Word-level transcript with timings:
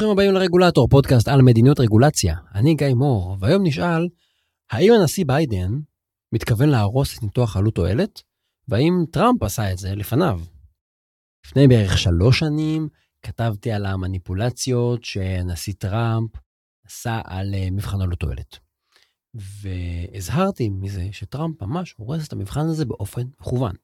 ברוכים 0.00 0.12
הבאים 0.12 0.34
לרגולטור, 0.34 0.88
פודקאסט 0.88 1.28
על 1.28 1.42
מדיניות 1.42 1.80
רגולציה. 1.80 2.36
אני 2.54 2.74
גיא 2.74 2.94
מור, 2.94 3.36
והיום 3.40 3.66
נשאל, 3.66 4.08
האם 4.70 4.92
הנשיא 4.92 5.24
ביידן 5.26 5.80
מתכוון 6.32 6.68
להרוס 6.68 7.18
את 7.18 7.22
ניתוח 7.22 7.56
עלות 7.56 7.74
תועלת, 7.74 8.22
והאם 8.68 9.04
טראמפ 9.12 9.42
עשה 9.42 9.72
את 9.72 9.78
זה 9.78 9.94
לפניו? 9.94 10.40
לפני 11.46 11.68
בערך 11.68 11.98
שלוש 11.98 12.38
שנים 12.38 12.88
כתבתי 13.22 13.72
על 13.72 13.86
המניפולציות 13.86 15.04
שהנשיא 15.04 15.74
טראמפ 15.78 16.30
עשה 16.86 17.20
על 17.24 17.54
אה, 17.54 17.70
מבחן 17.70 18.00
עלות 18.00 18.18
תועלת. 18.18 18.58
והזהרתי 19.34 20.68
מזה 20.68 21.08
שטראמפ 21.12 21.62
ממש 21.62 21.94
הורס 21.96 22.28
את 22.28 22.32
המבחן 22.32 22.66
הזה 22.66 22.84
באופן 22.84 23.22
מכוון. 23.40 23.74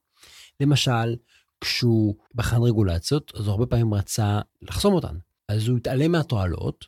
למשל, 0.60 1.16
כשהוא 1.60 2.14
בחן 2.34 2.62
רגולציות, 2.62 3.32
אז 3.34 3.46
הוא 3.46 3.50
הרבה 3.50 3.66
פעמים 3.66 3.94
רצה 3.94 4.40
לחסום 4.62 4.94
אותן. 4.94 5.16
אז 5.48 5.68
הוא 5.68 5.76
התעלם 5.76 6.12
מהתועלות, 6.12 6.84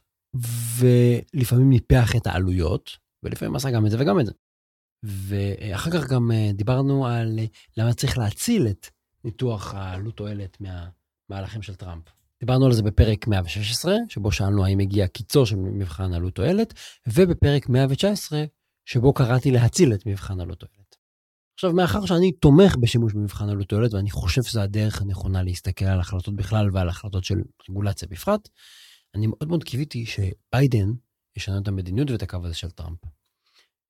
ולפעמים 0.78 1.70
ניפח 1.70 2.16
את 2.16 2.26
העלויות, 2.26 2.90
ולפעמים 3.22 3.56
עשה 3.56 3.70
גם 3.70 3.86
את 3.86 3.90
זה 3.90 3.96
וגם 4.00 4.20
את 4.20 4.26
זה. 4.26 4.32
ואחר 5.04 5.90
כך 5.90 6.08
גם 6.08 6.30
אה, 6.32 6.50
דיברנו 6.54 7.06
על 7.06 7.38
אה, 7.38 7.44
למה 7.76 7.94
צריך 7.94 8.18
להציל 8.18 8.66
את 8.66 8.86
ניתוח 9.24 9.74
העלות 9.74 10.16
תועלת 10.16 10.58
מהמהלכים 10.60 11.62
של 11.62 11.74
טראמפ. 11.74 12.04
דיברנו 12.40 12.66
על 12.66 12.72
זה 12.72 12.82
בפרק 12.82 13.26
116, 13.26 13.94
שבו 14.08 14.32
שאלנו 14.32 14.64
האם 14.64 14.78
הגיע 14.78 15.06
קיצור 15.06 15.46
של 15.46 15.56
מבחן 15.56 16.12
עלות 16.12 16.34
תועלת, 16.34 16.74
ובפרק 17.06 17.68
119, 17.68 18.45
שבו 18.84 19.12
קראתי 19.12 19.50
להציל 19.50 19.95
את 19.95 20.06
מבחן 20.06 20.40
עלות 20.40 20.59
תועלת. 20.59 20.88
עכשיו, 21.58 21.72
מאחר 21.72 22.06
שאני 22.06 22.32
תומך 22.32 22.76
בשימוש 22.80 23.12
במבחן 23.12 23.48
עלות 23.48 23.68
תועלת, 23.68 23.94
ואני 23.94 24.10
חושב 24.10 24.42
שזו 24.42 24.60
הדרך 24.60 25.02
הנכונה 25.02 25.42
להסתכל 25.42 25.84
על 25.84 26.00
החלטות 26.00 26.36
בכלל 26.36 26.70
ועל 26.72 26.88
החלטות 26.88 27.24
של 27.24 27.34
רגולציה 27.70 28.09
בפרט, 28.09 28.48
אני 29.15 29.26
מאוד 29.26 29.48
מאוד 29.48 29.65
קיוויתי 29.65 30.06
שביידן 30.06 30.92
ישנה 31.37 31.59
את 31.59 31.68
המדיניות 31.68 32.10
ואת 32.10 32.23
הקו 32.23 32.37
הזה 32.45 32.54
של 32.54 32.70
טראמפ. 32.70 32.98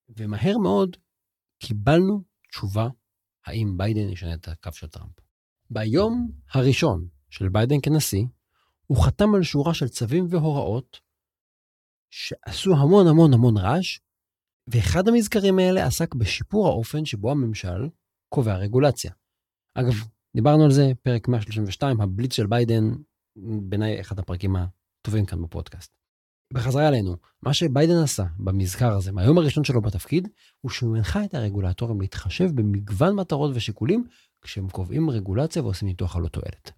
ומהר 0.08 0.58
מאוד 0.58 0.96
קיבלנו 1.58 2.22
תשובה 2.50 2.88
האם 3.46 3.76
ביידן 3.76 4.08
ישנה 4.08 4.34
את 4.34 4.48
הקו 4.48 4.72
של 4.72 4.86
טראמפ. 4.86 5.12
ביום 5.70 6.30
הראשון 6.52 7.08
של 7.30 7.48
ביידן 7.48 7.76
כנשיא, 7.82 8.24
הוא 8.86 9.04
חתם 9.04 9.34
על 9.34 9.42
שורה 9.42 9.74
של 9.74 9.88
צווים 9.88 10.26
והוראות 10.30 11.00
שעשו 12.10 12.72
המון 12.72 13.06
המון 13.06 13.32
המון 13.32 13.56
רעש, 13.56 13.98
ואחד 14.70 15.08
המזכרים 15.08 15.58
האלה 15.58 15.86
עסק 15.86 16.14
בשיפור 16.14 16.68
האופן 16.68 17.04
שבו 17.04 17.30
הממשל 17.30 17.88
קובע 18.28 18.56
רגולציה. 18.56 19.12
אגב, 19.74 19.94
דיברנו 20.36 20.64
על 20.64 20.70
זה, 20.70 20.92
פרק 21.02 21.28
132, 21.28 22.00
הבליץ 22.00 22.34
של 22.34 22.46
ביידן, 22.46 22.90
בעיניי 23.36 24.00
אחד 24.00 24.18
הפרקים 24.18 24.56
הטובים 24.56 25.26
כאן 25.26 25.42
בפודקאסט. 25.42 25.92
בחזרה 26.52 26.88
אלינו, 26.88 27.16
מה 27.42 27.54
שביידן 27.54 28.02
עשה 28.02 28.24
במזכר 28.38 28.92
הזה, 28.92 29.12
מהיום 29.12 29.38
הראשון 29.38 29.64
שלו 29.64 29.80
בתפקיד, 29.80 30.28
הוא 30.60 30.70
שהוא 30.70 30.96
הנחה 30.96 31.24
את 31.24 31.34
הרגולטורים 31.34 32.00
להתחשב 32.00 32.50
במגוון 32.54 33.14
מטרות 33.14 33.50
ושיקולים 33.54 34.04
כשהם 34.42 34.68
קובעים 34.68 35.10
רגולציה 35.10 35.62
ועושים 35.62 35.88
ניתוח 35.88 36.16
עלות 36.16 36.32
תועלת. 36.32 36.70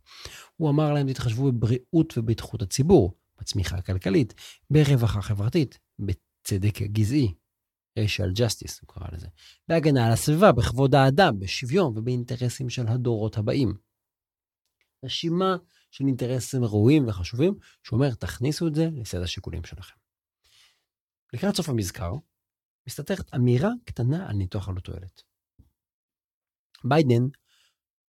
הוא 0.56 0.70
אמר 0.70 0.92
להם, 0.92 1.12
תתחשבו 1.12 1.52
בבריאות 1.52 2.18
ובבטיחות 2.18 2.62
הציבור, 2.62 3.14
בצמיחה 3.40 3.76
הכלכלית, 3.76 4.34
ברווחה 4.70 5.22
חברתית, 5.22 5.78
בצדק 5.98 6.82
גזעי, 6.82 7.34
racial 7.98 8.38
justice, 8.38 8.78
הוא 8.80 8.88
קרא 8.88 9.06
לזה, 9.12 9.28
בהגנה 9.68 10.06
על 10.06 10.12
הסביבה, 10.12 10.52
בכבוד 10.52 10.94
האדם, 10.94 11.38
בשוויון 11.38 11.98
ובאינטרסים 11.98 12.70
של 12.70 12.88
הדורות 12.88 13.36
הבאים. 13.36 13.74
רשימה 15.04 15.56
של 15.90 16.04
אינטרסים 16.06 16.64
ראויים 16.64 17.08
וחשובים, 17.08 17.54
שאומר, 17.82 18.14
תכניסו 18.14 18.68
את 18.68 18.74
זה 18.74 18.88
לסד 18.92 19.18
השיקולים 19.18 19.64
שלכם. 19.64 19.94
לקראת 21.32 21.56
סוף 21.56 21.68
המזכר, 21.68 22.12
מסתתרת 22.88 23.34
אמירה 23.34 23.70
קטנה 23.84 24.30
על 24.30 24.36
ניתוח 24.36 24.68
עלות 24.68 24.84
תועלת. 24.84 25.22
ביידן 26.84 27.22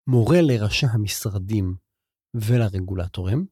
מורה 0.07 0.37
לראשי 0.41 0.85
המשרדים 0.93 1.75
ולרגולטורים, 2.33 3.45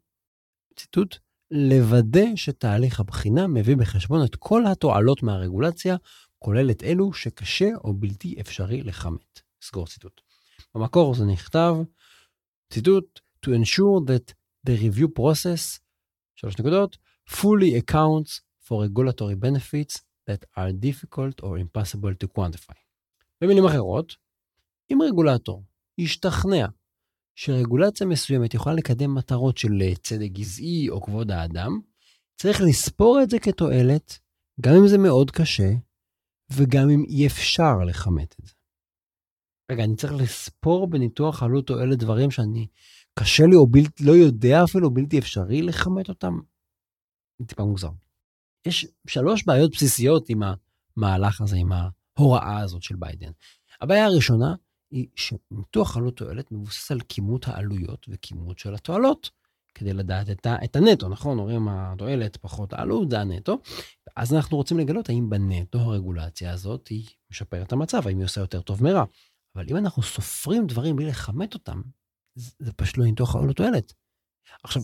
ציטוט, 0.75 1.15
לוודא 1.51 2.35
שתהליך 2.35 2.99
הבחינה 2.99 3.47
מביא 3.47 3.75
בחשבון 3.75 4.25
את 4.25 4.35
כל 4.35 4.65
התועלות 4.65 5.23
מהרגולציה, 5.23 5.95
כולל 6.39 6.71
את 6.71 6.83
אלו 6.83 7.13
שקשה 7.13 7.69
או 7.83 7.93
בלתי 7.93 8.35
אפשרי 8.41 8.83
לכמת. 8.83 9.39
סגור 9.61 9.87
ציטוט. 9.87 10.21
במקור 10.75 11.15
זה 11.15 11.25
נכתב, 11.25 11.75
ציטוט, 12.73 13.19
to 13.45 13.49
ensure 13.49 14.05
that 14.07 14.33
the 14.67 14.81
review 14.81 15.07
process, 15.19 15.79
שלוש 16.35 16.59
נקודות, 16.59 16.97
fully 17.29 17.81
accounts 17.81 18.41
for 18.65 18.83
regulatory 18.85 19.35
benefits 19.35 20.01
that 20.29 20.43
are 20.57 20.71
difficult 20.71 21.43
or 21.43 21.57
impossible 21.57 22.13
to 22.23 22.27
quantify. 22.37 22.79
במילים 23.41 23.65
אחרות, 23.65 24.15
אם 24.91 24.99
רגולטור 25.01 25.63
ישתכנע 25.97 26.65
שרגולציה 27.41 28.07
מסוימת 28.07 28.53
יכולה 28.53 28.75
לקדם 28.75 29.15
מטרות 29.15 29.57
של 29.57 29.81
אה, 29.81 29.95
צדק 29.95 30.29
גזעי 30.31 30.89
או 30.89 31.01
כבוד 31.01 31.31
האדם, 31.31 31.79
צריך 32.35 32.61
לספור 32.61 33.19
את 33.23 33.29
זה 33.29 33.39
כתועלת, 33.39 34.19
גם 34.61 34.73
אם 34.81 34.87
זה 34.87 34.97
מאוד 34.97 35.31
קשה, 35.31 35.69
וגם 36.53 36.89
אם 36.89 37.03
אי 37.07 37.27
אפשר 37.27 37.77
לכמת 37.87 38.35
את 38.39 38.45
זה. 38.47 38.53
רגע, 39.71 39.83
אני 39.83 39.95
צריך 39.95 40.13
לספור 40.13 40.87
בניתוח 40.87 41.43
עלות 41.43 41.67
תועלת 41.67 41.97
דברים 41.97 42.31
שאני, 42.31 42.67
קשה 43.19 43.43
לי 43.45 43.55
או 43.55 43.67
בלתי, 43.67 44.03
לא 44.03 44.11
יודע 44.11 44.63
אפילו, 44.63 44.93
בלתי 44.93 45.19
אפשרי 45.19 45.61
לכמת 45.61 46.09
אותם? 46.09 46.39
זה 47.39 47.45
טיפה 47.45 47.63
מוזר. 47.63 47.91
יש 48.65 48.87
שלוש 49.07 49.45
בעיות 49.45 49.71
בסיסיות 49.71 50.29
עם 50.29 50.41
המהלך 50.43 51.41
הזה, 51.41 51.57
עם 51.57 51.69
ההוראה 51.71 52.59
הזאת 52.59 52.83
של 52.83 52.95
ביידן. 52.95 53.31
הבעיה 53.81 54.05
הראשונה 54.05 54.55
היא 54.91 55.07
שניתוח 55.15 55.97
עלות 55.97 56.17
תועלת 56.17 56.51
מבוסס 56.51 56.91
על 56.91 56.99
כימות 56.99 57.47
העלויות 57.47 58.05
וכימות 58.09 58.59
של 58.59 58.75
התועלות, 58.75 59.29
כדי 59.75 59.93
לדעת 59.93 60.29
את, 60.29 60.45
ה, 60.45 60.55
את 60.63 60.75
הנטו, 60.75 61.09
נכון? 61.09 61.39
אומרים 61.39 61.67
התועלת 61.67 62.37
פחות 62.37 62.73
העלות, 62.73 63.09
זה 63.09 63.19
הנטו. 63.19 63.57
אז 64.15 64.33
אנחנו 64.33 64.57
רוצים 64.57 64.79
לגלות 64.79 65.09
האם 65.09 65.29
בנטו 65.29 65.79
הרגולציה 65.79 66.53
הזאת 66.53 66.87
היא 66.87 67.07
משפרת 67.31 67.67
את 67.67 67.71
המצב, 67.71 68.07
האם 68.07 68.17
היא 68.17 68.25
עושה 68.25 68.41
יותר 68.41 68.61
טוב 68.61 68.83
מרע. 68.83 69.03
אבל 69.55 69.65
אם 69.69 69.77
אנחנו 69.77 70.03
סופרים 70.03 70.67
דברים 70.67 70.95
בלי 70.95 71.05
לכמת 71.05 71.53
אותם, 71.53 71.81
זה, 72.35 72.51
זה 72.59 72.73
פשוט 72.73 72.97
לא 72.97 73.05
ניתוח 73.05 73.35
עלות 73.35 73.55
תועלת. 73.55 73.93
עכשיו, 74.63 74.81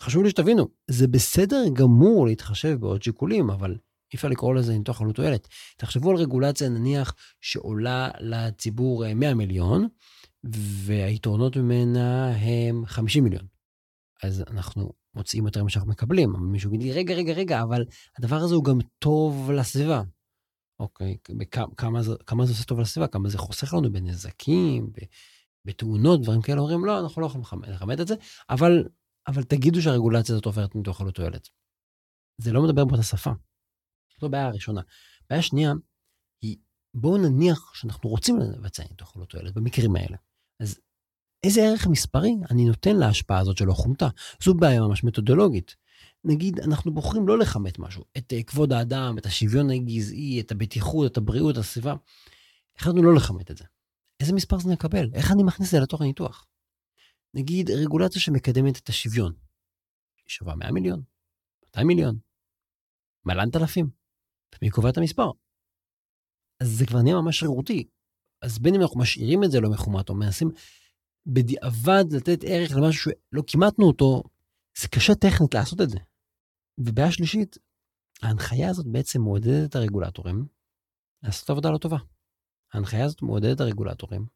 חשוב 0.00 0.22
לי 0.22 0.30
שתבינו, 0.30 0.68
זה 0.90 1.08
בסדר 1.08 1.62
גמור 1.72 2.26
להתחשב 2.26 2.76
בעוד 2.80 3.02
שיקולים, 3.02 3.50
אבל 3.50 3.76
אי 4.12 4.16
אפשר 4.16 4.28
לקרוא 4.28 4.54
לזה 4.54 4.78
ניתוח 4.78 5.00
עלות 5.00 5.16
תועלת. 5.16 5.48
תחשבו 5.76 6.10
על 6.10 6.16
רגולציה 6.16 6.68
נניח 6.68 7.14
שעולה 7.40 8.10
לציבור 8.20 9.14
100 9.14 9.28
אה, 9.28 9.34
מיליון, 9.34 9.88
והיתרונות 10.84 11.56
ממנה 11.56 12.36
הם 12.36 12.86
50 12.86 13.24
מיליון. 13.24 13.46
אז 14.22 14.44
אנחנו 14.50 14.92
מוצאים 15.14 15.46
יותר 15.46 15.60
ממה 15.62 15.70
שאנחנו 15.70 15.90
מקבלים. 15.90 16.32
מישהו 16.40 16.74
יגיד 16.74 16.82
לי, 16.82 16.92
רגע, 16.92 17.14
רגע, 17.14 17.32
רגע, 17.32 17.62
אבל 17.62 17.84
הדבר 18.18 18.36
הזה 18.36 18.54
הוא 18.54 18.64
גם 18.64 18.78
טוב 18.98 19.50
לסביבה. 19.50 20.02
אוקיי, 20.80 21.16
כמה 21.76 22.02
זה, 22.02 22.12
כמה 22.26 22.46
זה 22.46 22.52
עושה 22.52 22.64
טוב 22.64 22.80
לסביבה, 22.80 23.06
כמה 23.08 23.28
זה 23.28 23.38
חוסך 23.38 23.74
לנו 23.74 23.92
בנזקים, 23.92 24.90
בתאונות, 25.64 26.22
דברים 26.22 26.42
כאלה, 26.42 26.60
אומרים, 26.60 26.84
לא, 26.84 27.00
אנחנו 27.00 27.22
לא 27.22 27.26
יכולים 27.26 27.44
לכמת 27.62 28.00
את 28.00 28.06
זה, 28.06 28.14
אבל, 28.50 28.84
אבל 29.28 29.42
תגידו 29.42 29.82
שהרגולציה 29.82 30.34
הזאת 30.34 30.46
עוברת 30.46 30.74
ניתוח 30.74 31.00
עלות 31.00 31.14
תועלת. 31.14 31.48
זה 32.38 32.52
לא 32.52 32.62
מדבר 32.62 32.84
באותה 32.84 33.02
שפה. 33.02 33.30
זו 34.20 34.26
הבעיה 34.26 34.46
הראשונה. 34.46 34.80
בעיה 35.30 35.42
שנייה 35.42 35.72
היא, 36.42 36.56
בואו 36.94 37.16
נניח 37.16 37.74
שאנחנו 37.74 38.10
רוצים 38.10 38.38
לבצע 38.38 38.82
ניתוח 38.90 39.16
עלות 39.16 39.28
תועלת 39.28 39.54
במקרים 39.54 39.96
האלה. 39.96 40.16
אז 40.60 40.80
איזה 41.44 41.60
ערך 41.62 41.86
מספרי 41.86 42.34
אני 42.50 42.64
נותן 42.64 42.96
להשפעה 42.96 43.38
הזאת 43.38 43.56
שלא 43.56 43.72
חומתה? 43.72 44.08
זו 44.42 44.54
בעיה 44.54 44.80
ממש 44.80 45.04
מתודולוגית. 45.04 45.76
נגיד, 46.24 46.60
אנחנו 46.60 46.94
בוחרים 46.94 47.28
לא 47.28 47.38
לכמת 47.38 47.78
משהו, 47.78 48.04
את 48.16 48.32
uh, 48.32 48.44
כבוד 48.44 48.72
האדם, 48.72 49.18
את 49.18 49.26
השוויון 49.26 49.70
הגזעי, 49.70 50.40
את 50.40 50.52
הבטיחות, 50.52 51.12
את 51.12 51.16
הבריאות, 51.16 51.54
את 51.54 51.60
הסביבה. 51.60 51.94
החלטנו 52.78 53.02
לא 53.02 53.14
לכמת 53.14 53.50
את 53.50 53.56
זה. 53.56 53.64
איזה 54.20 54.32
מספר 54.32 54.58
זה 54.58 54.70
נקבל? 54.70 55.10
איך 55.14 55.32
אני 55.32 55.42
מכניס 55.42 55.68
את 55.68 55.72
זה 55.72 55.80
לתוך 55.80 56.00
הניתוח? 56.00 56.46
נגיד, 57.34 57.70
רגולציה 57.70 58.20
שמקדמת 58.20 58.78
את 58.78 58.88
השוויון. 58.88 59.32
היא 60.16 60.24
שווה 60.28 60.56
100 60.56 60.72
מיליון, 60.72 61.02
200 61.66 61.86
מיליון, 61.86 62.18
מלנת 63.24 63.56
אלפים. 63.56 64.05
מי 64.62 64.70
קובע 64.70 64.90
את 64.90 64.98
המספר? 64.98 65.30
אז 66.62 66.68
זה 66.78 66.86
כבר 66.86 67.02
נהיה 67.02 67.16
ממש 67.16 67.38
שרירותי. 67.38 67.88
אז 68.42 68.58
בין 68.58 68.74
אם 68.74 68.80
אנחנו 68.80 69.00
משאירים 69.00 69.44
את 69.44 69.50
זה 69.50 69.60
לא 69.60 69.70
מחומט, 69.70 70.08
או 70.08 70.14
מנסים 70.14 70.48
בדיעבד 71.26 72.04
לתת 72.16 72.38
ערך 72.46 72.70
למשהו 72.76 73.12
שלא 73.12 73.42
כימתנו 73.46 73.86
אותו, 73.86 74.22
זה 74.80 74.88
קשה 74.88 75.14
טכנית 75.14 75.54
לעשות 75.54 75.80
את 75.80 75.90
זה. 75.90 75.98
ובעיה 76.78 77.12
שלישית, 77.12 77.56
ההנחיה 78.22 78.70
הזאת 78.70 78.86
בעצם 78.86 79.20
מעודדת 79.20 79.70
את 79.70 79.76
הרגולטורים 79.76 80.46
לעשות 81.22 81.50
עבודה 81.50 81.70
לא 81.70 81.78
טובה. 81.78 81.96
ההנחיה 82.72 83.04
הזאת 83.04 83.22
מעודדת 83.22 83.56
את 83.56 83.60
הרגולטורים 83.60 84.26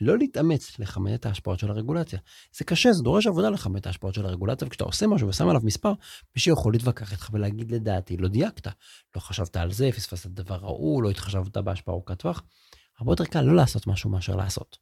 לא 0.00 0.18
להתאמץ 0.18 0.78
לכמת 0.78 1.14
את 1.14 1.26
ההשפעות 1.26 1.58
של 1.58 1.70
הרגולציה. 1.70 2.18
זה 2.56 2.64
קשה, 2.64 2.92
זה 2.92 3.02
דורש 3.02 3.26
עבודה 3.26 3.50
לכמת 3.50 3.80
את 3.80 3.86
ההשפעות 3.86 4.14
של 4.14 4.26
הרגולציה, 4.26 4.68
וכשאתה 4.68 4.84
עושה 4.84 5.06
משהו 5.06 5.28
ושם 5.28 5.48
עליו 5.48 5.60
מספר, 5.64 5.92
מישהו 6.36 6.52
יכול 6.52 6.72
להתווכח 6.72 7.12
איתך 7.12 7.30
ולהגיד 7.32 7.72
לדעתי, 7.72 8.16
לא 8.16 8.28
דייקת, 8.28 8.66
לא 9.16 9.20
חשבת 9.20 9.56
על 9.56 9.72
זה, 9.72 9.90
פספסת 9.92 10.30
דבר 10.30 10.64
ההוא, 10.64 11.02
לא 11.02 11.10
התחשבת 11.10 11.56
בהשפעה 11.56 11.94
ארוכת 11.94 12.18
טווח. 12.18 12.42
הרבה 12.98 13.12
יותר 13.12 13.24
קל 13.24 13.40
לא 13.40 13.56
לעשות 13.56 13.86
משהו 13.86 14.10
מאשר 14.10 14.36
לעשות. 14.36 14.78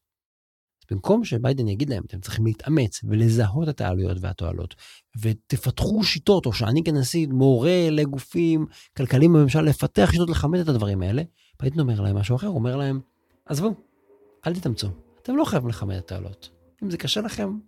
במקום 0.90 1.24
שביידן 1.24 1.68
יגיד 1.68 1.90
להם, 1.90 2.02
אתם 2.06 2.20
צריכים 2.20 2.46
להתאמץ 2.46 3.00
ולזהות 3.04 3.68
את 3.68 3.80
העלויות 3.80 4.16
והתועלות, 4.20 4.74
ותפתחו 5.20 6.04
שיטות, 6.04 6.46
או 6.46 6.52
שאני 6.52 6.84
כנשיא 6.84 7.26
מורה 7.26 7.88
לגופים 7.90 8.66
כלכליים 8.96 9.32
בממשלה 9.32 9.62
לפתח 9.62 10.08
שיטות 10.10 10.30
לכמת 10.30 10.60
את 10.60 10.68
הדברים 10.68 11.02
האלה, 11.02 11.22
ביידן 11.60 11.80
אומר 11.80 12.00
להם 12.00 12.16
משהו 12.16 12.36
אחר, 12.36 12.46
הוא 12.46 12.54
אומר 12.54 12.76
להם, 12.76 13.00
עזבו, 13.46 13.74
אל 14.46 14.54
תתאמצו, 14.54 14.88
אתם 15.22 15.36
לא 15.36 15.44
חייבים 15.44 15.68
לכמת 15.68 16.04
את 16.04 16.12
העלות. 16.12 16.50
אם 16.82 16.90
זה 16.90 16.98
קשה 16.98 17.20
לכם, 17.20 17.58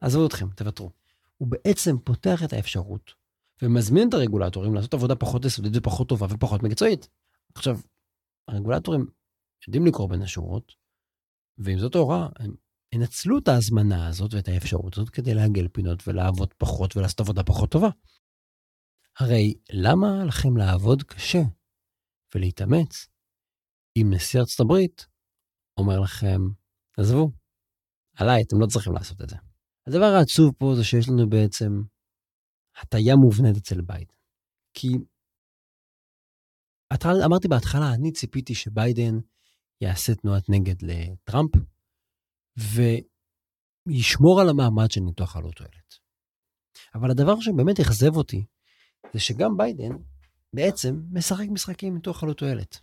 עזבו 0.00 0.26
אתכם, 0.26 0.50
תוותרו. 0.50 0.90
הוא 1.36 1.48
בעצם 1.48 1.98
פותח 1.98 2.44
את 2.44 2.52
האפשרות 2.52 3.14
ומזמין 3.62 4.08
את 4.08 4.14
הרגולטורים 4.14 4.74
לעשות 4.74 4.94
עבודה 4.94 5.16
פחות 5.16 5.44
יסודית 5.44 5.72
ופחות 5.76 6.08
טובה 6.08 6.26
ופחות 6.30 6.62
מקצועית. 6.62 7.08
עכשיו, 7.54 7.78
הרגולטורים 8.48 9.06
יודעים 9.66 9.86
לקרוא 9.86 10.08
בין 10.08 10.22
השורות, 10.22 10.72
ואם 11.58 11.78
זאת 11.78 11.94
ההוראה, 11.94 12.28
הם 12.38 12.54
ינצלו 12.94 13.38
את 13.38 13.48
ההזמנה 13.48 14.08
הזאת 14.08 14.34
ואת 14.34 14.48
האפשרות 14.48 14.98
הזאת 14.98 15.10
כדי 15.10 15.34
לעגל 15.34 15.68
פינות 15.68 16.08
ולעבוד 16.08 16.54
פחות 16.54 16.96
ולעשות 16.96 17.20
עבודה 17.20 17.42
פחות 17.42 17.70
טובה. 17.70 17.88
הרי 19.18 19.54
למה 19.72 20.24
לכם 20.24 20.56
לעבוד 20.56 21.02
קשה 21.02 21.42
ולהתאמץ 22.34 23.08
אם 23.96 24.06
נשיא 24.14 24.40
ארצות 24.40 24.60
הברית 24.60 25.06
אומר 25.78 26.00
לכם, 26.00 26.40
עזבו, 26.98 27.30
עליי, 28.16 28.42
אתם 28.42 28.60
לא 28.60 28.66
צריכים 28.66 28.92
לעשות 28.92 29.20
את 29.20 29.28
זה. 29.28 29.36
הדבר 29.86 30.12
העצוב 30.18 30.54
פה 30.58 30.72
זה 30.76 30.84
שיש 30.84 31.08
לנו 31.08 31.28
בעצם 31.30 31.82
הטיה 32.76 33.16
מובנית 33.16 33.56
אצל 33.56 33.80
ביידן. 33.80 34.14
כי 34.74 34.88
אמרתי 37.24 37.48
בהתחלה, 37.48 37.94
אני 37.94 38.12
ציפיתי 38.12 38.54
שביידן 38.54 39.18
יעשה 39.80 40.14
תנועת 40.14 40.44
נגד 40.48 40.82
לטראמפ, 40.82 41.50
וישמור 43.86 44.40
על 44.40 44.48
המעמד 44.48 44.90
של 44.90 45.00
ניתוח 45.00 45.36
עלות 45.36 45.54
תועלת. 45.54 45.94
אבל 46.94 47.10
הדבר 47.10 47.40
שבאמת 47.40 47.80
אכזב 47.80 48.16
אותי, 48.16 48.44
זה 49.12 49.20
שגם 49.20 49.56
ביידן 49.56 49.96
בעצם 50.52 51.00
משחק 51.12 51.46
משחקים 51.50 51.94
ניתוח 51.94 52.22
עלות 52.22 52.38
תועלת. 52.38 52.80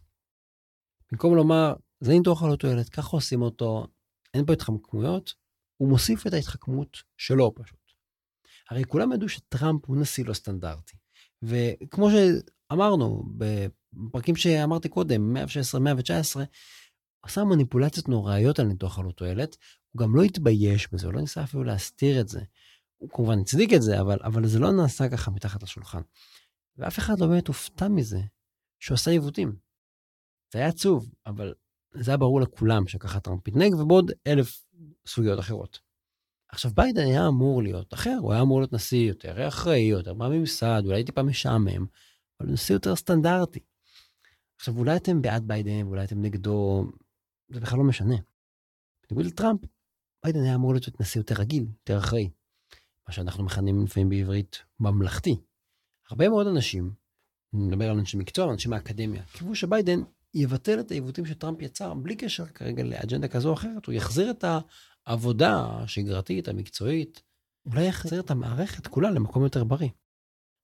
במקום 1.12 1.36
לומר, 1.36 1.74
זה 2.06 2.12
ניתוח 2.12 2.44
עלות 2.44 2.60
תועלת, 2.60 2.90
ככה 2.90 3.18
עושים 3.18 3.42
אותו, 3.42 3.88
אין 4.34 4.46
פה 4.46 4.54
התחמקמויות, 4.54 5.34
הוא 5.78 5.90
מוסיף 5.90 6.28
את 6.28 6.34
ההתחכמות 6.34 6.98
שלו 7.18 7.56
פשוט. 7.56 7.80
הרי 8.70 8.84
כולם 8.84 9.14
ידעו 9.14 9.30
שטראמפ 9.30 9.86
הוא 9.86 9.98
נשיא 9.98 10.26
לא 10.26 10.34
סטנדרטי. 10.34 10.98
וכמו 11.42 12.08
שאמרנו 12.10 13.24
בפרקים 13.38 14.36
שאמרתי 14.36 14.90
קודם, 14.90 15.34
116, 15.34 15.82
119, 15.82 16.44
עשה 17.24 17.44
מניפולציות 17.44 18.10
נוראיות 18.10 18.60
על 18.60 18.66
ניתוח 18.66 19.00
עלות 19.00 19.18
תועלת, 19.18 19.58
הוא 19.90 20.00
גם 20.02 20.16
לא 20.16 20.24
התבייש 20.24 20.94
בזה, 20.94 21.08
הוא 21.08 21.14
לא 21.14 21.22
ניסה 21.22 21.44
אפילו 21.44 21.64
להסתיר 21.64 22.22
את 22.22 22.28
זה. 22.28 22.42
הוא 22.98 23.10
כמובן 23.10 23.40
הצדיק 23.40 23.74
את 23.74 23.82
זה, 23.82 24.02
אבל, 24.02 24.20
אבל 24.24 24.48
זה 24.48 24.60
לא 24.60 24.72
נעשה 24.72 25.10
ככה 25.10 25.32
מתחת 25.32 25.64
לשולחן. 25.64 26.02
ואף 26.78 27.00
אחד 27.00 27.20
לא 27.20 27.28
באמת 27.28 27.48
הופתע 27.48 27.88
מזה 27.88 28.22
שהוא 28.80 28.96
עשה 28.96 29.12
עיוותים. 29.12 29.56
זה 30.54 30.60
היה 30.60 30.68
עצוב, 30.68 31.12
אבל 31.26 31.54
זה 32.00 32.12
היה 32.12 32.18
ברור 32.18 32.42
לכולם 32.42 32.88
שככה 32.88 33.20
טראמפ 33.20 33.48
התנהג, 33.48 33.74
ובעוד 33.74 34.12
אלף 34.28 34.66
סוגיות 35.08 35.40
אחרות. 35.40 35.80
עכשיו, 36.50 36.72
ביידן 36.76 37.02
היה 37.02 37.28
אמור 37.28 37.64
להיות 37.64 37.94
אחר, 37.94 38.18
הוא 38.22 38.34
היה 38.34 38.42
אמור 38.42 38.60
להיות 38.60 38.74
נשיא 38.74 39.08
יותר 39.08 39.48
אחראי, 39.48 39.80
יותר 39.80 40.14
מהממסד, 40.14 40.82
אולי 40.86 41.04
טיפה 41.04 41.24
משעמם, 41.24 41.86
אבל 42.40 42.50
נשיא 42.50 42.76
יותר 42.76 42.96
סטנדרטי. 42.96 43.60
עכשיו, 44.60 44.78
אולי 44.78 44.96
אתם 44.96 45.22
בעד 45.22 45.48
ביידן, 45.48 45.82
אולי 45.82 46.04
אתם 46.04 46.22
נגדו, 46.22 46.86
זה 47.50 47.60
בכלל 47.60 47.80
לא 47.80 47.86
משנה. 47.86 48.16
בניגוד 49.10 49.26
לטראמפ, 49.26 49.60
ביידן 50.24 50.44
היה 50.44 50.56
אמור 50.56 50.74
להיות 50.74 51.02
נשיא 51.02 51.22
יותר 51.22 51.36
רגיל, 51.36 51.66
יותר 51.80 51.98
אחראי. 51.98 52.30
מה 53.08 53.14
שאנחנו 53.14 53.44
מכנים 53.44 53.84
לפעמים 53.84 54.10
בעברית 54.10 54.58
ממלכתי. 54.80 55.36
הרבה 56.10 56.30
מאוד 56.30 56.48
אנשים, 56.48 56.94
אני 57.54 57.64
מדבר 57.64 57.90
על 57.90 58.00
אנשי 58.00 58.18
מקצוע, 58.18 58.54
אנשים 58.54 58.72
מהאקדמיה, 58.72 59.24
קיוו 59.24 59.56
שביידן 59.56 60.00
יבטל 60.36 60.80
את 60.80 60.92
העיוותים 60.92 61.26
שטראמפ 61.26 61.62
יצר, 61.62 61.94
בלי 61.94 62.16
קשר 62.16 62.46
כרגע 62.46 62.84
לאג'נדה 62.84 63.28
כזו 63.28 63.50
או 63.50 63.54
אחרת, 63.54 63.86
הוא 63.86 63.94
יחזיר 63.94 64.32
את 64.32 64.46
העבודה 65.06 65.66
השגרתית, 65.66 66.48
המקצועית, 66.48 67.22
אולי 67.66 67.84
יחזיר 67.84 68.20
את 68.20 68.32
המערכת 68.32 68.88
כולה 68.88 69.12
למקום 69.12 69.44
יותר 69.44 69.64
בריא. 69.64 69.90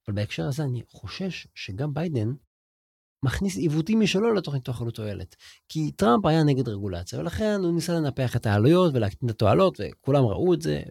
אבל 0.07 0.15
בהקשר 0.15 0.47
הזה 0.47 0.63
אני 0.63 0.81
חושש 0.87 1.47
שגם 1.55 1.93
ביידן 1.93 2.33
מכניס 3.25 3.57
עיוותים 3.57 3.99
משלו 3.99 4.33
לתוך 4.33 4.53
ניתוח 4.53 4.81
עלות 4.81 4.95
תועלת. 4.95 5.35
כי 5.69 5.91
טראמפ 5.91 6.25
היה 6.25 6.43
נגד 6.43 6.67
רגולציה, 6.67 7.19
ולכן 7.19 7.59
הוא 7.63 7.75
ניסה 7.75 7.93
לנפח 7.93 8.35
את 8.35 8.45
העלויות 8.45 8.93
ולהקטין 8.93 9.29
את 9.29 9.33
התועלות, 9.33 9.79
וכולם 9.79 10.23
ראו 10.23 10.53
את 10.53 10.61
זה, 10.61 10.81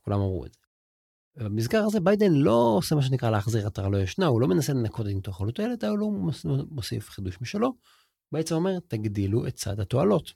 וכולם 0.00 0.20
אמרו 0.20 0.46
את 0.46 0.52
זה. 0.52 0.60
בהקשר 1.36 1.84
הזה 1.84 2.00
ביידן 2.00 2.32
לא 2.32 2.74
עושה 2.76 2.94
מה 2.94 3.02
שנקרא 3.02 3.30
להחזיר 3.30 3.66
עטרה 3.66 3.88
ליושנה, 3.88 4.26
הוא 4.26 4.40
לא 4.40 4.48
מנסה 4.48 4.72
לנקות 4.72 5.06
את 5.06 5.12
ניתוח 5.12 5.40
עלות 5.40 5.54
תועלת, 5.54 5.84
אבל 5.84 5.98
הוא 5.98 6.32
מוסיף 6.70 7.10
חידוש 7.10 7.40
משלו, 7.40 7.72
בעצם 8.32 8.54
אומר, 8.54 8.78
תגדילו 8.88 9.46
את 9.46 9.54
צד 9.54 9.80
התועלות. 9.80 10.32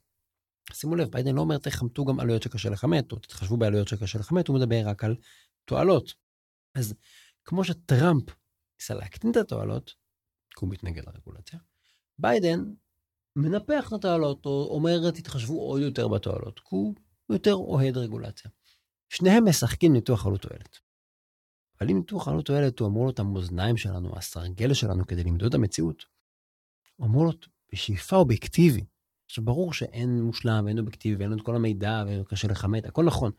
שימו 0.73 0.97
לב, 0.97 1.09
ביידן 1.11 1.35
לא 1.35 1.41
אומר, 1.41 1.59
תכמתו 1.59 2.05
גם 2.05 2.21
עלויות 2.21 2.43
שקשה 2.43 2.71
לכמת, 2.71 3.13
או 3.13 3.19
תתחשבו 3.19 3.57
בעלויות 3.57 3.89
שקשה 3.89 4.19
לכמת, 4.19 4.49
הוא 4.49 4.57
מדבר 4.57 4.83
רק 4.87 5.05
על 5.05 5.17
תועלות. 5.65 6.15
אז 6.75 6.95
כמו 7.45 7.65
שטראמפ 7.65 8.25
ניסה 8.79 8.95
להקטין 8.95 9.31
את 9.31 9.37
התועלות, 9.37 9.95
כי 10.51 10.65
הוא 10.65 10.71
מתנגד 10.71 11.03
לרגולציה, 11.07 11.59
ביידן 12.19 12.61
מנפח 13.37 13.89
את 13.89 13.93
התועלות, 13.93 14.47
או 14.47 14.69
אומר, 14.71 15.11
תתחשבו 15.11 15.61
עוד 15.61 15.81
יותר 15.81 16.09
בתועלות, 16.09 16.61
כי 16.61 16.69
הוא 16.71 16.95
יותר 17.31 17.55
אוהד 17.55 17.97
רגולציה. 17.97 18.51
שניהם 19.09 19.49
משחקים 19.49 19.93
ניתוח 19.93 20.27
עלות 20.27 20.43
תועלת. 20.43 20.79
אבל 21.81 21.91
אם 21.91 21.97
ניתוח 21.97 22.29
עלות 22.29 22.47
תועלת 22.47 22.79
הוא 22.79 22.89
אמור 22.89 23.05
להיות 23.05 23.19
המאזניים 23.19 23.77
שלנו, 23.77 24.17
הסרגל 24.17 24.75
שלנו 24.75 25.07
כדי 25.07 25.25
למדוד 25.25 25.49
את 25.49 25.55
המציאות, 25.55 26.05
הוא 26.97 27.07
אמור 27.07 27.25
להיות 27.25 27.47
בשאיפה 27.73 28.17
אובייקטיבי. 28.17 28.85
עכשיו, 29.27 29.45
ברור 29.45 29.73
שאין 29.73 30.23
מושלם 30.23 30.63
ואין 30.65 30.79
אובייקטיבי 30.79 31.17
ואין 31.17 31.33
את 31.33 31.43
כל 31.43 31.57
המידע 31.57 32.05
וקשה 32.09 32.49
לכמת, 32.49 32.87
הכל 32.87 33.05
נכון. 33.05 33.33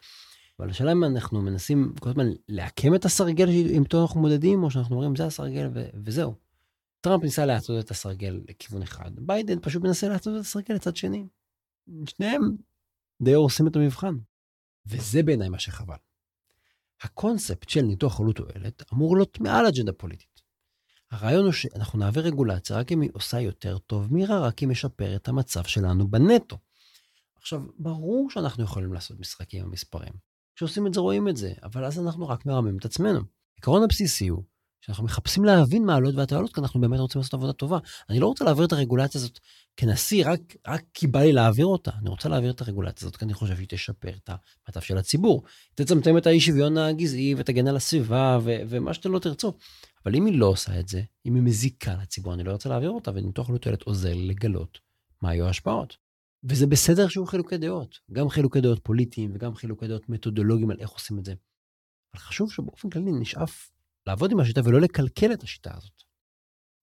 אבל 0.60 0.69
השאלה 0.69 0.92
אם 0.92 1.04
אנחנו 1.04 1.42
מנסים 1.42 1.94
כל 2.00 2.09
הזמן 2.09 2.26
לעקם 2.47 2.95
את 2.95 3.06
הסרגל 3.06 3.50
איתו 3.50 4.02
אנחנו 4.02 4.21
מודדים, 4.21 4.64
או 4.64 4.71
שאנחנו 4.71 4.95
אומרים, 4.95 5.16
זה 5.16 5.26
הסרגל 5.26 5.69
ו- 5.73 5.90
וזהו. 6.04 6.35
טראמפ 7.02 7.23
ניסה 7.23 7.45
לעשות 7.45 7.85
את 7.85 7.92
הסרגל 7.92 8.42
לכיוון 8.50 8.81
אחד, 8.81 9.11
ביידן 9.16 9.59
פשוט 9.61 9.83
מנסה 9.83 10.09
לעשות 10.09 10.35
את 10.35 10.40
הסרגל 10.40 10.73
לצד 10.73 10.95
שני. 10.95 11.28
שניהם 12.09 12.42
די 13.21 13.33
הורסים 13.33 13.68
את 13.68 13.76
המבחן. 13.76 14.16
וזה 14.85 15.23
בעיניי 15.23 15.50
מה 15.50 15.59
שחבל. 15.59 15.95
הקונספט 17.02 17.69
של 17.69 17.81
ניתוח 17.81 18.19
עלות 18.19 18.35
תועלת 18.35 18.83
אמור 18.94 19.16
להיות 19.16 19.40
מעל 19.40 19.66
אג'נדה 19.66 19.94
פוליטית. 19.94 20.31
הרעיון 21.11 21.45
הוא 21.45 21.53
שאנחנו 21.53 21.99
נעביר 21.99 22.23
רגולציה 22.23 22.77
רק 22.77 22.91
אם 22.91 23.01
היא 23.01 23.09
עושה 23.13 23.39
יותר 23.39 23.77
טוב 23.77 24.13
מרע, 24.14 24.40
רק 24.39 24.63
אם 24.63 24.69
משפר 24.69 25.15
את 25.15 25.27
המצב 25.27 25.63
שלנו 25.63 26.07
בנטו. 26.07 26.57
עכשיו, 27.35 27.61
ברור 27.80 28.30
שאנחנו 28.30 28.63
יכולים 28.63 28.94
לעשות 28.94 29.19
משחקים 29.19 29.63
עם 29.63 29.71
מספרים. 29.71 30.13
כשעושים 30.56 30.87
את 30.87 30.94
זה 30.94 30.99
רואים 30.99 31.30
את 31.30 31.37
זה, 31.37 31.53
אבל 31.63 31.85
אז 31.85 31.99
אנחנו 31.99 32.30
רק 32.30 32.45
מרמים 32.45 32.77
את 32.77 32.85
עצמנו. 32.85 33.19
העיקרון 33.56 33.83
הבסיסי 33.83 34.27
הוא 34.27 34.44
שאנחנו 34.81 35.03
מחפשים 35.03 35.45
להבין 35.45 35.85
מה 35.85 35.94
העלות 35.94 36.15
והתועלות, 36.15 36.53
כי 36.53 36.61
אנחנו 36.61 36.81
באמת 36.81 36.99
רוצים 36.99 37.19
לעשות 37.19 37.33
עבודה 37.33 37.53
טובה. 37.53 37.77
אני 38.09 38.19
לא 38.19 38.27
רוצה 38.27 38.45
להעביר 38.45 38.65
את 38.65 38.71
הרגולציה 38.71 39.21
הזאת 39.21 39.39
כנשיא 39.77 40.23
רק, 40.27 40.39
רק 40.68 40.83
כי 40.94 41.07
בא 41.07 41.19
לי 41.19 41.33
להעביר 41.33 41.65
אותה. 41.65 41.91
אני 42.01 42.09
רוצה 42.09 42.30
להעביר 42.30 42.51
את 42.51 42.61
הרגולציה 42.61 43.06
הזאת 43.06 43.15
כי 43.18 43.25
אני 43.25 43.33
חושב 43.33 43.56
שהיא 43.56 43.68
תשפר 43.69 44.09
את 44.09 44.30
המצב 44.68 44.81
של 44.81 44.97
הציבור. 44.97 45.44
תצמצם 45.75 46.18
את 46.18 46.27
האי 46.27 46.39
שוויון 46.39 46.77
הגזעי 46.77 47.35
ותגן 47.37 47.68
על 47.68 47.75
הסביבה 47.75 48.39
ו- 48.44 48.61
ומה 48.69 48.94
שאתם 48.94 49.11
לא 49.11 49.19
תרצו. 49.19 49.53
אבל 50.06 50.16
אם 50.16 50.26
היא 50.26 50.40
לא 50.40 50.46
עושה 50.46 50.80
את 50.80 50.88
זה, 50.88 51.02
אם 51.26 51.36
היא 51.36 51.44
מזיקה 51.44 51.96
לציבור, 52.02 52.34
אני 52.34 52.44
לא 52.44 52.52
רוצה 52.52 52.70
להעביר 52.70 52.90
אותה, 52.90 53.12
וניתוח 53.12 53.50
עלות 53.50 53.62
תועלת 53.62 53.81
עוזר 53.81 54.14
לגלות 54.16 54.80
מה 55.22 55.30
היו 55.30 55.46
ההשפעות. 55.46 55.98
וזה 56.44 56.68
בסדר 56.68 57.08
שיהיו 57.08 57.26
חילוקי 57.26 57.58
דעות, 57.58 58.00
גם 58.12 58.30
חילוקי 58.30 58.62
דעות 58.62 58.80
פוליטיים 58.84 59.31
וגם 59.34 59.56
חילוקי 59.56 59.88
דעות 59.88 60.10
מתודולוגיים 60.10 60.72
על 60.72 60.80
איך 60.80 60.90
עושים 60.90 61.20
את 61.20 61.26
זה. 61.26 61.34
אבל 62.14 62.22
חשוב 62.22 62.52
שבאופן 62.52 62.90
כללי 62.90 63.12
נשאף 63.12 63.72
לעבוד 64.08 64.31
עם 64.31 64.40
השיטה 64.40 64.62
ולא 64.66 64.81
לקלקל 64.81 65.34
את 65.34 65.44
השיטה 65.44 65.78
הזאת. 65.78 66.04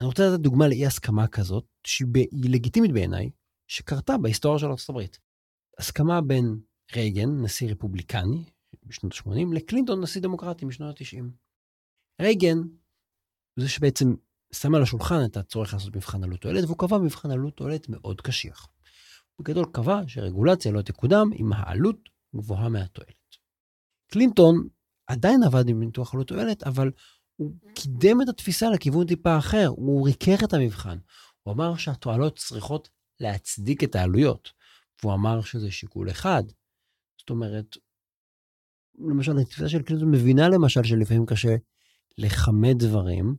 אני 0.01 0.07
רוצה 0.07 0.23
לתת 0.29 0.41
דוגמה 0.41 0.69
לאי 0.69 0.87
הסכמה 0.87 1.27
כזאת, 1.27 1.67
שהיא 1.87 2.07
לגיטימית 2.33 2.93
בעיניי, 2.93 3.31
שקרתה 3.71 4.19
בהיסטוריה 4.19 4.59
של 4.59 4.67
ארה"ב. 4.67 5.07
הסכמה 5.79 6.21
בין 6.21 6.61
רייגן, 6.97 7.29
נשיא 7.43 7.71
רפובליקני 7.71 8.45
בשנות 8.87 9.13
ה-80, 9.13 9.55
לקלינטון, 9.55 10.01
נשיא 10.01 10.21
דמוקרטי 10.21 10.65
משנות 10.65 11.01
ה-90. 11.01 11.25
רייגן 12.23 12.59
זה 13.59 13.69
שבעצם 13.69 14.15
שם 14.53 14.75
על 14.75 14.83
השולחן 14.83 15.25
את 15.25 15.37
הצורך 15.37 15.75
לעשות 15.75 15.97
מבחן 15.97 16.25
עלות 16.25 16.41
תועלת, 16.41 16.65
והוא 16.65 16.79
קבע 16.79 16.99
מבחן 16.99 17.31
עלות 17.31 17.57
תועלת 17.57 17.88
מאוד 17.88 18.21
קשיח. 18.21 18.69
בגדול 19.38 19.65
קבע 19.73 20.00
שרגולציה 20.07 20.73
לא 20.73 20.83
תקודם 20.83 21.31
אם 21.38 21.53
העלות 21.53 22.09
גבוהה 22.37 22.69
מהתועלת. 22.69 23.37
קלינטון 24.07 24.69
עדיין 25.07 25.43
עבד 25.43 25.69
עם 25.69 25.81
ניתוח 25.81 26.15
עלות 26.15 26.29
תועלת, 26.29 26.62
אבל 26.62 26.91
הוא 27.37 27.55
קידם 27.75 28.23
את 28.23 28.29
התפיסה 28.29 28.71
לכיוון 28.71 29.07
טיפה 29.07 29.38
אחר, 29.38 29.67
הוא 29.67 30.07
ריכך 30.07 30.45
את 30.45 30.53
המבחן. 30.53 30.99
הוא 31.43 31.55
אמר 31.55 31.77
שהתועלות 31.77 32.38
צריכות 32.38 32.88
להצדיק 33.21 33.85
את 33.85 33.95
העלויות, 33.95 34.53
והוא 35.03 35.15
אמר 35.15 35.41
שזה 35.41 35.71
שיקול 35.71 36.11
אחד. 36.11 36.43
זאת 37.21 37.31
אומרת, 37.31 37.77
למשל, 38.99 39.38
התפיסה 39.38 39.69
של 39.69 39.83
קלינטון 39.83 40.11
מבינה 40.11 40.49
למשל 40.49 40.85
שלפעמים 40.85 41.27
קשה 41.27 41.57
לכמת 42.19 42.77
דברים, 42.77 43.37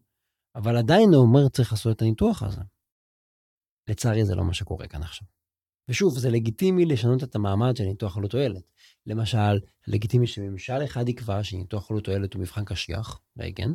אבל 0.59 0.77
עדיין 0.77 1.13
הוא 1.13 1.21
אומר 1.21 1.49
צריך 1.49 1.71
לעשות 1.71 1.95
את 1.95 2.01
הניתוח 2.01 2.43
הזה. 2.43 2.61
לצערי 3.87 4.25
זה 4.25 4.35
לא 4.35 4.43
מה 4.43 4.53
שקורה 4.53 4.87
כאן 4.87 5.03
עכשיו. 5.03 5.27
ושוב, 5.89 6.19
זה 6.19 6.29
לגיטימי 6.29 6.85
לשנות 6.85 7.23
את 7.23 7.35
המעמד 7.35 7.77
של 7.77 7.83
ניתוח 7.83 8.17
עלות 8.17 8.31
תועלת. 8.31 8.63
למשל, 9.05 9.59
לגיטימי 9.87 10.27
שממשל 10.27 10.83
אחד 10.85 11.09
יקבע 11.09 11.43
שניתוח 11.43 11.91
עלות 11.91 12.03
תועלת 12.03 12.33
הוא 12.33 12.41
מבחן 12.41 12.65
קשיח, 12.65 13.19
רייגן, 13.39 13.73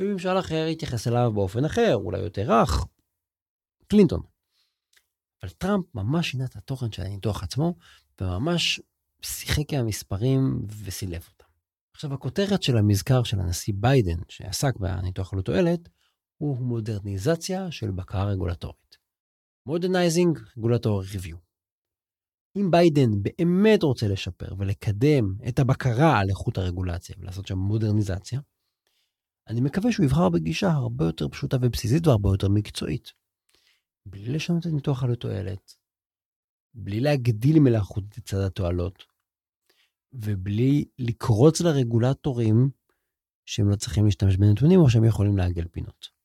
וממשל 0.00 0.38
אחר 0.38 0.66
יתייחס 0.68 1.08
אליו 1.08 1.32
באופן 1.34 1.64
אחר, 1.64 1.94
אולי 1.94 2.18
יותר 2.18 2.52
רך, 2.52 2.86
קלינטון. 3.86 4.20
אבל 5.42 5.50
טראמפ 5.50 5.84
ממש 5.94 6.30
שינה 6.30 6.44
את 6.44 6.56
התוכן 6.56 6.92
של 6.92 7.02
הניתוח 7.02 7.42
עצמו, 7.42 7.74
וממש 8.20 8.80
שיחק 9.22 9.72
עם 9.72 9.80
המספרים 9.80 10.66
וסילב 10.84 11.28
אותם. 11.32 11.50
עכשיו, 11.94 12.14
הכותרת 12.14 12.62
של 12.62 12.76
המזכר 12.76 13.22
של 13.22 13.40
הנשיא 13.40 13.74
ביידן, 13.76 14.18
שעסק 14.28 14.76
בניתוח 14.76 15.32
עלות 15.32 15.44
תועלת, 15.44 15.88
הוא 16.42 16.58
מודרניזציה 16.58 17.70
של 17.70 17.90
בקרה 17.90 18.24
רגולטורית. 18.24 18.96
Modernizing 19.68 20.38
Regulatory 20.58 21.16
Review. 21.16 21.36
אם 22.56 22.70
ביידן 22.70 23.22
באמת 23.22 23.82
רוצה 23.82 24.08
לשפר 24.08 24.54
ולקדם 24.58 25.34
את 25.48 25.58
הבקרה 25.58 26.20
על 26.20 26.28
איכות 26.30 26.58
הרגולציה 26.58 27.16
ולעשות 27.18 27.46
שם 27.46 27.58
מודרניזציה, 27.58 28.40
אני 29.48 29.60
מקווה 29.60 29.92
שהוא 29.92 30.06
יבחר 30.06 30.28
בגישה 30.28 30.70
הרבה 30.70 31.04
יותר 31.04 31.28
פשוטה 31.28 31.56
ובסיסית 31.62 32.06
והרבה 32.06 32.28
יותר 32.28 32.48
מקצועית. 32.48 33.12
בלי 34.06 34.32
לשנות 34.32 34.66
את 34.66 34.72
ניתוח 34.72 35.02
עלות 35.02 35.20
תועלת, 35.20 35.74
בלי 36.74 37.00
להגדיל 37.00 37.60
מלאכותית 37.60 38.18
את 38.18 38.24
צד 38.24 38.40
התועלות, 38.46 39.02
ובלי 40.12 40.84
לקרוץ 40.98 41.60
לרגולטורים 41.60 42.70
שהם 43.46 43.68
לא 43.68 43.76
צריכים 43.76 44.04
להשתמש 44.04 44.36
בנתונים 44.36 44.80
או 44.80 44.90
שהם 44.90 45.04
יכולים 45.04 45.36
לעגל 45.36 45.68
פינות. 45.68 46.21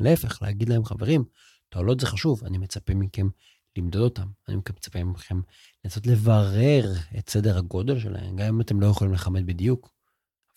להפך, 0.00 0.42
להגיד 0.42 0.68
להם, 0.68 0.84
חברים, 0.84 1.24
תועלות 1.68 2.00
זה 2.00 2.06
חשוב, 2.06 2.44
אני 2.44 2.58
מצפה 2.58 2.94
מכם 2.94 3.28
למדוד 3.78 4.02
אותם, 4.02 4.28
אני 4.48 4.56
מצפה 4.56 5.04
מכם 5.04 5.40
לנסות 5.84 6.06
לברר 6.06 6.92
את 7.18 7.30
סדר 7.30 7.58
הגודל 7.58 8.00
שלהם, 8.00 8.36
גם 8.36 8.46
אם 8.46 8.60
אתם 8.60 8.80
לא 8.80 8.86
יכולים 8.86 9.14
לכמת 9.14 9.44
בדיוק. 9.44 9.98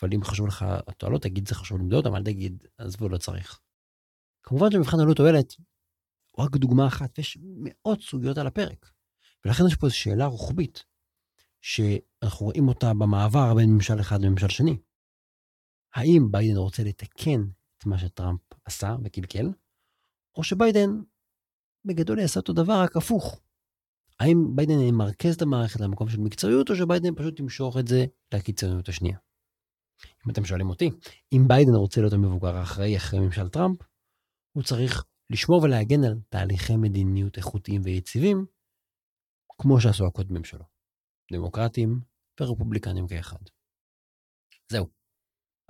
אבל 0.02 0.14
אם 0.14 0.24
חשוב 0.24 0.48
לך 0.48 0.66
התועלות, 0.88 1.22
תגיד 1.22 1.48
זה 1.48 1.56
חשוב 1.56 1.80
למדוד 1.80 2.06
אותם, 2.06 2.16
אל 2.16 2.24
תגיד, 2.24 2.64
עזבו, 2.78 3.10
לא 3.10 3.18
צריך. 3.18 3.60
כמובן 4.44 4.72
שמבחן 4.72 5.00
עלות 5.00 5.18
תועלת 5.18 5.54
הוא 6.32 6.46
רק 6.46 6.58
דוגמה 6.58 6.88
אחת, 6.88 7.18
ויש 7.18 7.38
מאות 7.42 8.02
סוגיות 8.02 8.38
על 8.38 8.48
הפרק. 8.48 8.92
ולכן 9.46 9.64
יש 9.68 9.76
פה 9.76 9.88
איזו 9.88 9.98
שאלה 9.98 10.26
רוחבית, 10.26 10.84
שאנחנו 11.62 12.46
רואים 12.46 12.68
אותה 12.68 12.94
במעבר 12.94 13.54
בין 13.54 13.70
ממשל 13.70 14.00
אחד 14.00 14.22
לממשל 14.22 14.50
שני. 14.50 14.78
האם 15.94 16.32
ביידן 16.32 16.58
רוצה 16.58 16.84
לתקן 16.84 17.42
את 17.82 17.86
מה 17.86 17.98
שטראמפ 17.98 18.42
עשה 18.66 18.96
וקלקל, 19.04 19.46
או 20.38 20.44
שביידן 20.44 20.90
בגדול 21.86 22.20
יעשה 22.20 22.40
אותו 22.40 22.54
דבר 22.54 22.74
רק 22.84 22.98
הפוך. 22.98 23.42
האם 24.20 24.56
ביידן 24.56 24.80
ימרכז 24.80 25.36
את 25.36 25.42
המערכת 25.42 25.80
למקום 25.80 26.10
של 26.10 26.20
מקצועיות, 26.20 26.70
או 26.70 26.76
שביידן 26.76 27.16
פשוט 27.16 27.40
ימשוך 27.40 27.78
את 27.78 27.88
זה 27.88 28.06
לקיצוניות 28.34 28.90
השנייה? 28.90 29.18
אם 30.26 30.32
אתם 30.32 30.46
שואלים 30.46 30.70
אותי, 30.70 30.90
אם 31.34 31.48
ביידן 31.48 31.76
רוצה 31.76 32.02
להיות 32.02 32.14
המבוגר 32.14 32.56
האחראי 32.56 32.98
אחרי 32.98 33.20
ממשל 33.20 33.50
טראמפ, 33.50 33.78
הוא 34.56 34.64
צריך 34.64 35.04
לשמור 35.30 35.64
ולהגן 35.64 36.04
על 36.04 36.20
תהליכי 36.30 36.78
מדיניות 36.78 37.38
איכותיים 37.38 37.82
ויציבים, 37.84 38.46
כמו 39.62 39.82
שעשו 39.82 40.06
הקודמים 40.08 40.44
שלו, 40.44 40.66
דמוקרטים 41.34 42.00
ורפובליקנים 42.42 43.08
כאחד. 43.08 43.40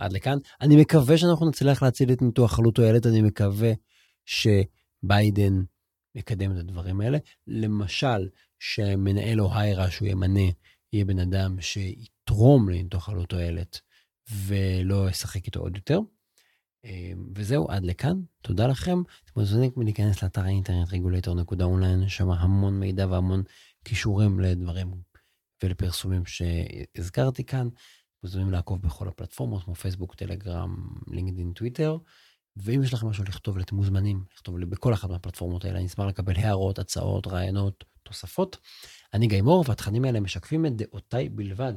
עד 0.02 0.14
לכאן. 0.14 0.38
אני 0.62 0.76
מקווה 0.76 1.18
שאנחנו 1.18 1.50
נצליח 1.50 1.84
להציל 1.84 2.12
את 2.12 2.22
ניתוח 2.22 2.60
עלות 2.60 2.76
תועלת, 2.76 3.06
אני 3.06 3.22
מקווה 3.22 3.72
שביידן 4.26 5.64
יקדם 6.16 6.52
את 6.52 6.58
הדברים 6.58 7.02
האלה. 7.02 7.18
למשל, 7.48 8.30
שמנהל 8.60 9.42
אוהיירה 9.42 9.92
שהוא 9.92 10.08
ימנה, 10.08 10.50
יהיה 10.94 11.06
בן 11.06 11.20
אדם 11.20 11.62
שיתרום 11.62 12.70
לניתוח 12.70 13.10
עלות 13.10 13.30
תועלת 13.30 13.80
ולא 14.46 15.10
ישחק 15.10 15.46
איתו 15.46 15.60
עוד 15.60 15.76
יותר. 15.76 16.00
אמ, 16.86 17.26
וזהו, 17.36 17.72
עד 17.72 17.84
לכאן. 17.84 18.22
תודה 18.42 18.68
לכם. 18.68 19.02
אתם 19.02 19.40
מוזמנים 19.40 19.72
להיכנס 19.78 20.24
לאתר 20.24 20.42
האינטרנט 20.42 20.94
רגולטור.אונליין, 20.94 22.10
שם 22.10 22.32
המון 22.32 22.80
מידע 22.80 23.08
והמון 23.08 23.44
כישורים 23.86 24.40
לדברים 24.40 24.92
ולפרסומים 25.64 26.24
שהזכרתי 26.26 27.44
כאן. 27.44 27.68
מוזמנים 28.24 28.52
לעקוב 28.52 28.82
בכל 28.82 29.08
הפלטפורמות, 29.08 29.64
כמו 29.64 29.76
פייסבוק, 29.76 30.16
טלגרם, 30.16 30.88
לינקדאין, 31.08 31.54
טוויטר. 31.54 31.98
ואם 32.58 32.84
יש 32.84 32.94
לכם 32.94 33.08
משהו 33.08 33.24
לכתוב 33.24 33.58
אתם 33.60 33.76
מוזמנים 33.76 34.24
לכתוב 34.34 34.58
לי 34.58 34.66
בכל 34.66 34.94
אחת 34.94 35.10
מהפלטפורמות 35.10 35.66
האלה. 35.66 35.78
אני 35.78 35.86
אשמח 35.86 36.06
לקבל 36.06 36.36
הערות, 36.36 36.80
הצעות, 36.80 37.28
רעיונות, 37.28 37.84
תוספות. 38.04 38.58
אני 39.14 39.28
גיא 39.28 39.42
מור, 39.42 39.66
והתכנים 39.68 40.06
האלה 40.06 40.20
משקפים 40.20 40.66
את 40.66 40.76
דעותיי 40.76 41.30
בלבד. 41.30 41.74